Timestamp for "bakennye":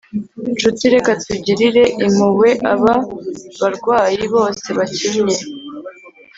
4.77-5.39